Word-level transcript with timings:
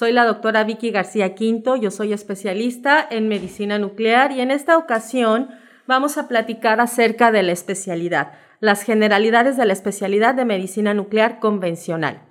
soy 0.00 0.12
la 0.12 0.24
doctora 0.24 0.64
Vicky 0.64 0.92
García 0.92 1.34
Quinto, 1.34 1.76
yo 1.76 1.90
soy 1.90 2.14
especialista 2.14 3.06
en 3.10 3.28
medicina 3.28 3.78
nuclear 3.78 4.32
y 4.32 4.40
en 4.40 4.50
esta 4.50 4.78
ocasión 4.78 5.50
vamos 5.86 6.16
a 6.16 6.26
platicar 6.26 6.80
acerca 6.80 7.30
de 7.30 7.42
la 7.42 7.52
especialidad, 7.52 8.32
las 8.60 8.82
generalidades 8.82 9.58
de 9.58 9.66
la 9.66 9.74
especialidad 9.74 10.34
de 10.34 10.46
medicina 10.46 10.94
nuclear 10.94 11.38
convencional. 11.38 12.22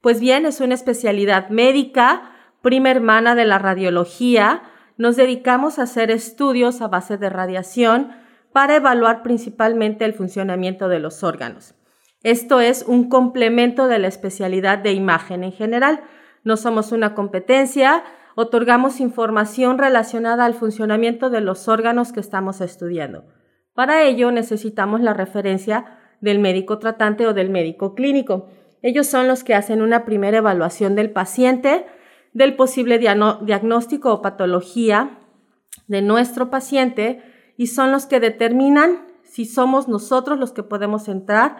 Pues 0.00 0.20
bien, 0.20 0.46
es 0.46 0.60
una 0.60 0.74
especialidad 0.74 1.48
médica, 1.48 2.30
prima 2.62 2.92
hermana 2.92 3.34
de 3.34 3.44
la 3.44 3.58
radiología, 3.58 4.62
nos 4.96 5.16
dedicamos 5.16 5.80
a 5.80 5.82
hacer 5.82 6.12
estudios 6.12 6.80
a 6.80 6.86
base 6.86 7.18
de 7.18 7.28
radiación 7.28 8.12
para 8.52 8.76
evaluar 8.76 9.24
principalmente 9.24 10.04
el 10.04 10.14
funcionamiento 10.14 10.88
de 10.88 11.00
los 11.00 11.24
órganos. 11.24 11.74
Esto 12.22 12.60
es 12.60 12.84
un 12.86 13.08
complemento 13.08 13.88
de 13.88 13.98
la 13.98 14.06
especialidad 14.06 14.78
de 14.78 14.92
imagen 14.92 15.42
en 15.42 15.50
general 15.50 16.04
no 16.46 16.56
somos 16.56 16.92
una 16.92 17.12
competencia, 17.12 18.04
otorgamos 18.36 19.00
información 19.00 19.78
relacionada 19.78 20.44
al 20.44 20.54
funcionamiento 20.54 21.28
de 21.28 21.40
los 21.40 21.66
órganos 21.66 22.12
que 22.12 22.20
estamos 22.20 22.60
estudiando. 22.60 23.24
Para 23.74 24.04
ello 24.04 24.30
necesitamos 24.30 25.00
la 25.00 25.12
referencia 25.12 25.98
del 26.20 26.38
médico 26.38 26.78
tratante 26.78 27.26
o 27.26 27.34
del 27.34 27.50
médico 27.50 27.96
clínico. 27.96 28.48
Ellos 28.80 29.08
son 29.08 29.26
los 29.26 29.42
que 29.42 29.56
hacen 29.56 29.82
una 29.82 30.04
primera 30.04 30.38
evaluación 30.38 30.94
del 30.94 31.10
paciente, 31.10 31.84
del 32.32 32.54
posible 32.54 33.00
diagnóstico 33.00 34.12
o 34.12 34.22
patología 34.22 35.18
de 35.88 36.00
nuestro 36.00 36.48
paciente 36.48 37.24
y 37.56 37.66
son 37.66 37.90
los 37.90 38.06
que 38.06 38.20
determinan 38.20 39.04
si 39.24 39.46
somos 39.46 39.88
nosotros 39.88 40.38
los 40.38 40.52
que 40.52 40.62
podemos 40.62 41.08
entrar 41.08 41.56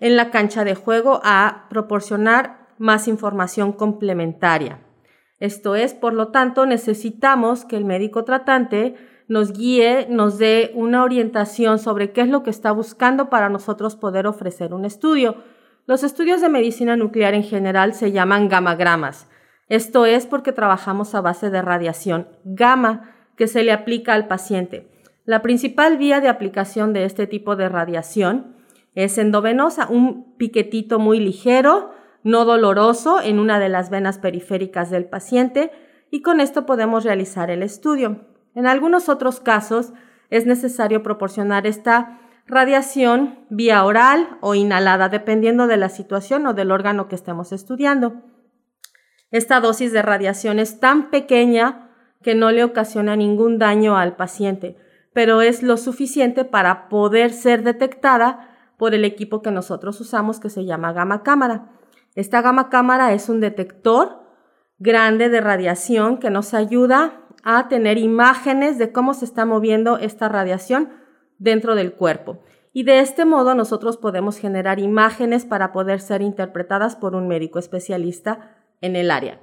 en 0.00 0.16
la 0.16 0.32
cancha 0.32 0.64
de 0.64 0.74
juego 0.74 1.20
a 1.22 1.68
proporcionar 1.70 2.65
más 2.78 3.08
información 3.08 3.72
complementaria. 3.72 4.80
Esto 5.38 5.74
es, 5.74 5.94
por 5.94 6.14
lo 6.14 6.28
tanto, 6.28 6.64
necesitamos 6.66 7.64
que 7.64 7.76
el 7.76 7.84
médico 7.84 8.24
tratante 8.24 8.94
nos 9.28 9.52
guíe, 9.52 10.06
nos 10.08 10.38
dé 10.38 10.72
una 10.74 11.02
orientación 11.02 11.78
sobre 11.78 12.12
qué 12.12 12.22
es 12.22 12.28
lo 12.28 12.42
que 12.42 12.50
está 12.50 12.72
buscando 12.72 13.28
para 13.28 13.48
nosotros 13.48 13.96
poder 13.96 14.26
ofrecer 14.26 14.72
un 14.72 14.84
estudio. 14.84 15.36
Los 15.86 16.04
estudios 16.04 16.40
de 16.40 16.48
medicina 16.48 16.96
nuclear 16.96 17.34
en 17.34 17.42
general 17.42 17.94
se 17.94 18.12
llaman 18.12 18.48
gamagramas. 18.48 19.28
Esto 19.68 20.06
es 20.06 20.26
porque 20.26 20.52
trabajamos 20.52 21.14
a 21.14 21.20
base 21.20 21.50
de 21.50 21.60
radiación 21.60 22.28
gamma 22.44 23.14
que 23.36 23.48
se 23.48 23.62
le 23.62 23.72
aplica 23.72 24.14
al 24.14 24.28
paciente. 24.28 24.88
La 25.24 25.42
principal 25.42 25.98
vía 25.98 26.20
de 26.20 26.28
aplicación 26.28 26.92
de 26.92 27.04
este 27.04 27.26
tipo 27.26 27.56
de 27.56 27.68
radiación 27.68 28.54
es 28.94 29.18
endovenosa, 29.18 29.88
un 29.88 30.36
piquetito 30.36 30.98
muy 30.98 31.18
ligero 31.18 31.90
no 32.26 32.44
doloroso 32.44 33.22
en 33.22 33.38
una 33.38 33.60
de 33.60 33.68
las 33.68 33.88
venas 33.88 34.18
periféricas 34.18 34.90
del 34.90 35.04
paciente 35.04 35.70
y 36.10 36.22
con 36.22 36.40
esto 36.40 36.66
podemos 36.66 37.04
realizar 37.04 37.52
el 37.52 37.62
estudio. 37.62 38.26
En 38.56 38.66
algunos 38.66 39.08
otros 39.08 39.38
casos 39.38 39.92
es 40.28 40.44
necesario 40.44 41.04
proporcionar 41.04 41.68
esta 41.68 42.18
radiación 42.48 43.46
vía 43.48 43.84
oral 43.84 44.38
o 44.40 44.56
inhalada, 44.56 45.08
dependiendo 45.08 45.68
de 45.68 45.76
la 45.76 45.88
situación 45.88 46.48
o 46.48 46.52
del 46.52 46.72
órgano 46.72 47.06
que 47.06 47.14
estemos 47.14 47.52
estudiando. 47.52 48.24
Esta 49.30 49.60
dosis 49.60 49.92
de 49.92 50.02
radiación 50.02 50.58
es 50.58 50.80
tan 50.80 51.10
pequeña 51.10 51.92
que 52.24 52.34
no 52.34 52.50
le 52.50 52.64
ocasiona 52.64 53.14
ningún 53.14 53.58
daño 53.58 53.96
al 53.96 54.16
paciente, 54.16 54.76
pero 55.12 55.42
es 55.42 55.62
lo 55.62 55.76
suficiente 55.76 56.44
para 56.44 56.88
poder 56.88 57.30
ser 57.30 57.62
detectada 57.62 58.50
por 58.78 58.96
el 58.96 59.04
equipo 59.04 59.42
que 59.42 59.52
nosotros 59.52 60.00
usamos 60.00 60.40
que 60.40 60.50
se 60.50 60.64
llama 60.64 60.92
gamma 60.92 61.22
cámara. 61.22 61.70
Esta 62.16 62.40
gama 62.40 62.70
cámara 62.70 63.12
es 63.12 63.28
un 63.28 63.40
detector 63.40 64.22
grande 64.78 65.28
de 65.28 65.42
radiación 65.42 66.16
que 66.16 66.30
nos 66.30 66.54
ayuda 66.54 67.20
a 67.44 67.68
tener 67.68 67.98
imágenes 67.98 68.78
de 68.78 68.90
cómo 68.90 69.12
se 69.12 69.26
está 69.26 69.44
moviendo 69.44 69.98
esta 69.98 70.28
radiación 70.30 70.90
dentro 71.38 71.74
del 71.74 71.92
cuerpo. 71.92 72.40
Y 72.72 72.84
de 72.84 73.00
este 73.00 73.26
modo 73.26 73.54
nosotros 73.54 73.98
podemos 73.98 74.38
generar 74.38 74.78
imágenes 74.78 75.44
para 75.44 75.72
poder 75.72 76.00
ser 76.00 76.22
interpretadas 76.22 76.96
por 76.96 77.14
un 77.14 77.28
médico 77.28 77.58
especialista 77.58 78.56
en 78.80 78.96
el 78.96 79.10
área. 79.10 79.40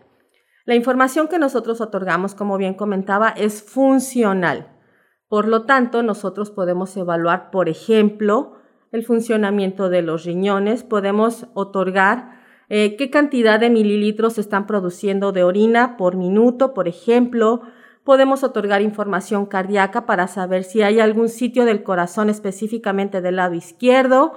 La 0.66 0.74
información 0.74 1.28
que 1.28 1.38
nosotros 1.38 1.80
otorgamos, 1.80 2.34
como 2.34 2.58
bien 2.58 2.74
comentaba, 2.74 3.30
es 3.30 3.62
funcional. 3.62 4.80
Por 5.28 5.48
lo 5.48 5.66
tanto, 5.66 6.02
nosotros 6.02 6.50
podemos 6.50 6.96
evaluar, 6.98 7.52
por 7.52 7.70
ejemplo, 7.70 8.56
el 8.92 9.04
funcionamiento 9.04 9.90
de 9.90 10.02
los 10.02 10.26
riñones, 10.26 10.84
podemos 10.84 11.48
otorgar 11.54 12.43
eh, 12.76 12.96
qué 12.96 13.12
cantidad 13.12 13.60
de 13.60 13.70
mililitros 13.70 14.34
se 14.34 14.42
están 14.42 14.66
produciendo 14.66 15.32
de 15.32 15.44
orina 15.44 15.96
por 15.96 16.16
minuto, 16.16 16.74
por 16.74 16.88
ejemplo. 16.88 17.62
Podemos 18.04 18.44
otorgar 18.44 18.82
información 18.82 19.46
cardíaca 19.46 20.08
para 20.08 20.28
saber 20.28 20.64
si 20.64 20.82
hay 20.82 21.00
algún 21.00 21.30
sitio 21.30 21.66
del 21.66 21.84
corazón 21.84 22.32
específicamente 22.32 23.22
del 23.22 23.36
lado 23.36 23.54
izquierdo, 23.54 24.34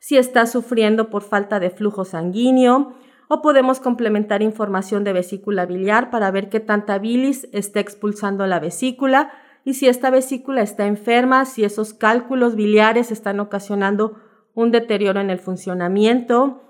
si 0.00 0.16
está 0.16 0.46
sufriendo 0.46 1.10
por 1.10 1.22
falta 1.22 1.60
de 1.60 1.70
flujo 1.70 2.04
sanguíneo, 2.04 2.92
o 3.28 3.40
podemos 3.40 3.78
complementar 3.78 4.42
información 4.42 5.04
de 5.04 5.12
vesícula 5.12 5.64
biliar 5.64 6.10
para 6.10 6.32
ver 6.32 6.48
qué 6.48 6.58
tanta 6.58 6.98
bilis 6.98 7.48
está 7.52 7.78
expulsando 7.78 8.48
la 8.48 8.58
vesícula 8.58 9.30
y 9.64 9.74
si 9.74 9.86
esta 9.86 10.10
vesícula 10.10 10.62
está 10.62 10.86
enferma, 10.86 11.44
si 11.44 11.62
esos 11.62 11.94
cálculos 11.94 12.56
biliares 12.56 13.12
están 13.12 13.38
ocasionando 13.38 14.16
un 14.54 14.72
deterioro 14.72 15.20
en 15.20 15.30
el 15.30 15.38
funcionamiento. 15.38 16.65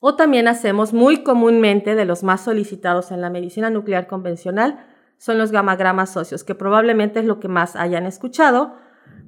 O 0.00 0.14
también 0.14 0.46
hacemos 0.46 0.92
muy 0.92 1.24
comúnmente 1.24 1.94
de 1.94 2.04
los 2.04 2.22
más 2.22 2.42
solicitados 2.42 3.10
en 3.10 3.20
la 3.20 3.30
medicina 3.30 3.68
nuclear 3.70 4.06
convencional 4.06 4.86
son 5.18 5.38
los 5.38 5.50
gamagramas 5.50 6.12
socios, 6.12 6.44
que 6.44 6.54
probablemente 6.54 7.18
es 7.18 7.26
lo 7.26 7.40
que 7.40 7.48
más 7.48 7.74
hayan 7.74 8.06
escuchado, 8.06 8.76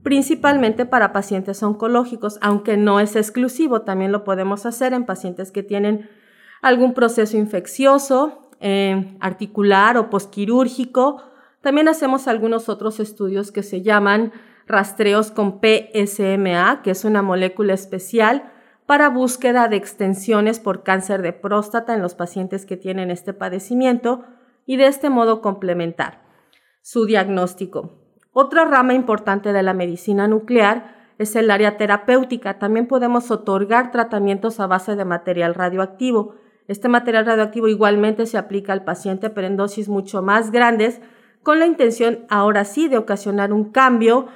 principalmente 0.04 0.86
para 0.86 1.12
pacientes 1.12 1.62
oncológicos, 1.64 2.38
aunque 2.40 2.76
no 2.76 3.00
es 3.00 3.16
exclusivo, 3.16 3.82
también 3.82 4.12
lo 4.12 4.22
podemos 4.22 4.66
hacer 4.66 4.92
en 4.92 5.04
pacientes 5.04 5.50
que 5.50 5.64
tienen 5.64 6.08
algún 6.62 6.94
proceso 6.94 7.36
infeccioso, 7.36 8.50
eh, 8.60 9.16
articular 9.20 9.96
o 9.96 10.10
posquirúrgico. 10.10 11.22
También 11.60 11.88
hacemos 11.88 12.28
algunos 12.28 12.68
otros 12.68 13.00
estudios 13.00 13.50
que 13.50 13.64
se 13.64 13.82
llaman 13.82 14.32
rastreos 14.68 15.32
con 15.32 15.60
PSMA, 15.60 16.82
que 16.82 16.92
es 16.92 17.04
una 17.04 17.22
molécula 17.22 17.74
especial 17.74 18.52
para 18.90 19.08
búsqueda 19.08 19.68
de 19.68 19.76
extensiones 19.76 20.58
por 20.58 20.82
cáncer 20.82 21.22
de 21.22 21.32
próstata 21.32 21.94
en 21.94 22.02
los 22.02 22.16
pacientes 22.16 22.66
que 22.66 22.76
tienen 22.76 23.12
este 23.12 23.32
padecimiento 23.32 24.24
y 24.66 24.78
de 24.78 24.88
este 24.88 25.10
modo 25.10 25.40
complementar 25.40 26.24
su 26.82 27.06
diagnóstico. 27.06 28.00
Otra 28.32 28.64
rama 28.64 28.94
importante 28.94 29.52
de 29.52 29.62
la 29.62 29.74
medicina 29.74 30.26
nuclear 30.26 31.12
es 31.18 31.36
el 31.36 31.52
área 31.52 31.76
terapéutica. 31.76 32.58
También 32.58 32.88
podemos 32.88 33.30
otorgar 33.30 33.92
tratamientos 33.92 34.58
a 34.58 34.66
base 34.66 34.96
de 34.96 35.04
material 35.04 35.54
radioactivo. 35.54 36.34
Este 36.66 36.88
material 36.88 37.26
radioactivo 37.26 37.68
igualmente 37.68 38.26
se 38.26 38.38
aplica 38.38 38.72
al 38.72 38.82
paciente, 38.82 39.30
pero 39.30 39.46
en 39.46 39.56
dosis 39.56 39.88
mucho 39.88 40.20
más 40.20 40.50
grandes, 40.50 41.00
con 41.44 41.60
la 41.60 41.66
intención 41.66 42.26
ahora 42.28 42.64
sí 42.64 42.88
de 42.88 42.98
ocasionar 42.98 43.52
un 43.52 43.70
cambio 43.70 44.26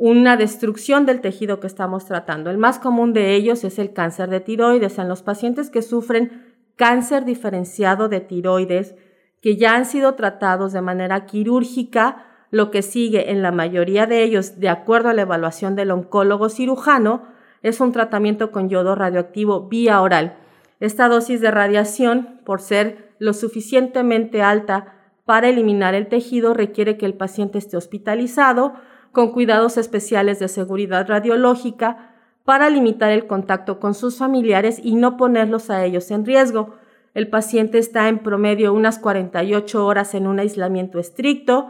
una 0.00 0.38
destrucción 0.38 1.04
del 1.04 1.20
tejido 1.20 1.60
que 1.60 1.66
estamos 1.66 2.06
tratando. 2.06 2.48
El 2.48 2.56
más 2.56 2.78
común 2.78 3.12
de 3.12 3.34
ellos 3.34 3.64
es 3.64 3.78
el 3.78 3.92
cáncer 3.92 4.30
de 4.30 4.40
tiroides 4.40 4.98
en 4.98 5.10
los 5.10 5.20
pacientes 5.20 5.68
que 5.68 5.82
sufren 5.82 6.54
cáncer 6.76 7.26
diferenciado 7.26 8.08
de 8.08 8.20
tiroides, 8.20 8.94
que 9.42 9.58
ya 9.58 9.74
han 9.74 9.84
sido 9.84 10.14
tratados 10.14 10.72
de 10.72 10.80
manera 10.80 11.26
quirúrgica. 11.26 12.24
Lo 12.50 12.70
que 12.70 12.80
sigue 12.80 13.30
en 13.30 13.42
la 13.42 13.52
mayoría 13.52 14.06
de 14.06 14.22
ellos, 14.22 14.58
de 14.58 14.70
acuerdo 14.70 15.10
a 15.10 15.12
la 15.12 15.22
evaluación 15.22 15.76
del 15.76 15.90
oncólogo 15.90 16.48
cirujano, 16.48 17.24
es 17.62 17.78
un 17.82 17.92
tratamiento 17.92 18.52
con 18.52 18.70
yodo 18.70 18.94
radioactivo 18.94 19.68
vía 19.68 20.00
oral. 20.00 20.38
Esta 20.80 21.08
dosis 21.08 21.42
de 21.42 21.50
radiación, 21.50 22.40
por 22.46 22.62
ser 22.62 23.12
lo 23.18 23.34
suficientemente 23.34 24.40
alta 24.40 24.94
para 25.26 25.50
eliminar 25.50 25.94
el 25.94 26.08
tejido, 26.08 26.54
requiere 26.54 26.96
que 26.96 27.04
el 27.04 27.12
paciente 27.12 27.58
esté 27.58 27.76
hospitalizado, 27.76 28.72
con 29.12 29.32
cuidados 29.32 29.76
especiales 29.76 30.38
de 30.38 30.48
seguridad 30.48 31.06
radiológica 31.08 32.10
para 32.44 32.70
limitar 32.70 33.10
el 33.10 33.26
contacto 33.26 33.80
con 33.80 33.94
sus 33.94 34.18
familiares 34.18 34.80
y 34.82 34.94
no 34.94 35.16
ponerlos 35.16 35.70
a 35.70 35.84
ellos 35.84 36.10
en 36.10 36.24
riesgo. 36.24 36.74
el 37.12 37.28
paciente 37.28 37.78
está 37.78 38.08
en 38.08 38.20
promedio 38.20 38.72
unas 38.72 38.98
48 39.00 39.84
horas 39.84 40.14
en 40.14 40.28
un 40.28 40.38
aislamiento 40.38 41.00
estricto, 41.00 41.66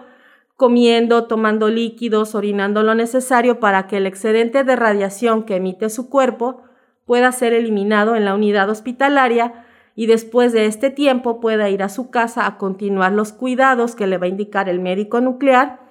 comiendo, 0.57 1.25
tomando 1.25 1.69
líquidos, 1.71 2.35
orinando 2.35 2.83
lo 2.83 2.95
necesario 2.95 3.59
para 3.59 3.87
que 3.87 3.97
el 3.97 4.07
excedente 4.07 4.65
de 4.65 4.77
radiación 4.77 5.45
que 5.45 5.57
emite 5.57 5.89
su 5.89 6.11
cuerpo 6.11 6.63
pueda 7.07 7.33
ser 7.33 7.55
eliminado 7.55 8.17
en 8.17 8.27
la 8.27 8.35
unidad 8.35 8.69
hospitalaria 8.69 9.65
y 9.97 10.07
después 10.07 10.53
de 10.53 10.67
este 10.67 10.91
tiempo 10.91 11.41
pueda 11.41 11.71
ir 11.71 11.83
a 11.83 11.89
su 11.89 12.11
casa 12.11 12.47
a 12.47 12.59
continuar 12.59 13.13
los 13.13 13.33
cuidados 13.33 13.95
que 13.95 14.07
le 14.07 14.19
va 14.19 14.27
a 14.27 14.29
indicar 14.29 14.69
el 14.69 14.81
médico 14.81 15.23
nuclear 15.23 15.90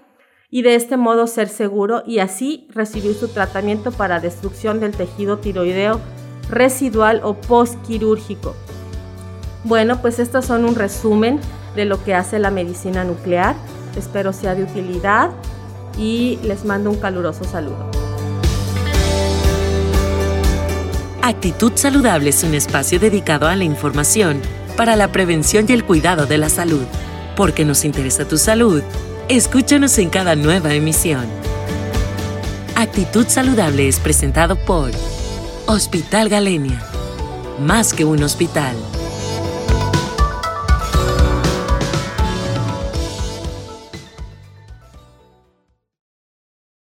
y 0.51 0.63
de 0.63 0.75
este 0.75 0.97
modo 0.97 1.27
ser 1.27 1.47
seguro 1.47 2.03
y 2.05 2.19
así 2.19 2.67
recibir 2.69 3.13
su 3.13 3.27
tratamiento 3.27 3.91
para 3.91 4.19
destrucción 4.19 4.79
del 4.79 4.91
tejido 4.91 5.37
tiroideo 5.37 5.99
residual 6.49 7.21
o 7.23 7.35
postquirúrgico. 7.35 8.55
Bueno, 9.63 10.01
pues 10.01 10.19
estos 10.19 10.45
son 10.45 10.65
un 10.65 10.75
resumen 10.75 11.39
de 11.75 11.85
lo 11.85 12.03
que 12.03 12.15
hace 12.15 12.39
la 12.39 12.49
medicina 12.49 13.03
nuclear. 13.03 13.55
Espero 13.95 14.33
sea 14.33 14.55
de 14.55 14.63
utilidad 14.63 15.29
y 15.97 16.39
les 16.43 16.65
mando 16.65 16.89
un 16.89 16.97
caluroso 16.97 17.43
saludo. 17.43 17.89
Actitud 21.21 21.73
Saludable 21.75 22.29
es 22.29 22.43
un 22.43 22.55
espacio 22.55 22.99
dedicado 22.99 23.47
a 23.47 23.55
la 23.55 23.65
información 23.65 24.41
para 24.77 24.95
la 24.95 25.11
prevención 25.11 25.65
y 25.67 25.73
el 25.73 25.83
cuidado 25.83 26.25
de 26.25 26.37
la 26.37 26.49
salud. 26.49 26.85
Porque 27.35 27.65
nos 27.65 27.85
interesa 27.85 28.27
tu 28.27 28.37
salud, 28.37 28.81
escúchanos 29.29 29.99
en 29.99 30.09
cada 30.09 30.35
nueva 30.35 30.73
emisión. 30.73 31.25
Actitud 32.75 33.27
Saludable 33.27 33.87
es 33.87 33.99
presentado 33.99 34.55
por 34.55 34.91
Hospital 35.67 36.29
Galenia. 36.29 36.83
Más 37.59 37.93
que 37.93 38.05
un 38.05 38.23
hospital. 38.23 38.75